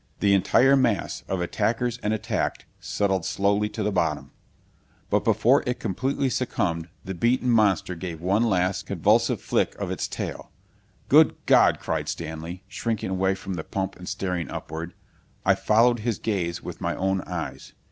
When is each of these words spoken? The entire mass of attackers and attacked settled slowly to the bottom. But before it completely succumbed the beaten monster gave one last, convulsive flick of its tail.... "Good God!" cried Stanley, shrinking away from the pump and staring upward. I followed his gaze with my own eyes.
The 0.19 0.33
entire 0.33 0.75
mass 0.75 1.21
of 1.27 1.41
attackers 1.41 1.99
and 2.01 2.11
attacked 2.11 2.65
settled 2.79 3.23
slowly 3.23 3.69
to 3.69 3.83
the 3.83 3.91
bottom. 3.91 4.31
But 5.11 5.23
before 5.23 5.63
it 5.67 5.79
completely 5.79 6.27
succumbed 6.27 6.89
the 7.05 7.13
beaten 7.13 7.51
monster 7.51 7.93
gave 7.93 8.19
one 8.19 8.41
last, 8.41 8.87
convulsive 8.87 9.39
flick 9.39 9.75
of 9.75 9.91
its 9.91 10.07
tail.... 10.07 10.49
"Good 11.07 11.35
God!" 11.45 11.79
cried 11.79 12.09
Stanley, 12.09 12.63
shrinking 12.67 13.11
away 13.11 13.35
from 13.35 13.53
the 13.53 13.63
pump 13.63 13.95
and 13.95 14.09
staring 14.09 14.49
upward. 14.49 14.95
I 15.45 15.53
followed 15.53 15.99
his 15.99 16.17
gaze 16.17 16.63
with 16.63 16.81
my 16.81 16.95
own 16.95 17.21
eyes. 17.27 17.73